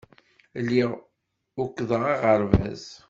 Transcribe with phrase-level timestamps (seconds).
[0.65, 0.91] Lliɣ
[1.63, 2.83] ukḍeɣ aɣerbaz.